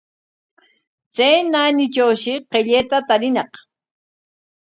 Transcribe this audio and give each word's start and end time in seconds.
Chay 1.15 1.37
naanitrawshi 1.51 2.33
qillayta 2.51 2.97
tariñaq. 3.07 3.51